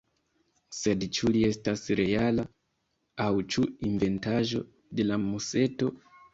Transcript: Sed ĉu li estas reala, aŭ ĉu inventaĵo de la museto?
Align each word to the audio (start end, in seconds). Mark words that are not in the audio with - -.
Sed 0.77 1.03
ĉu 1.17 1.29
li 1.35 1.43
estas 1.49 1.83
reala, 1.99 2.47
aŭ 3.29 3.29
ĉu 3.53 3.69
inventaĵo 3.93 4.67
de 5.01 5.09
la 5.11 5.23
museto? 5.31 5.97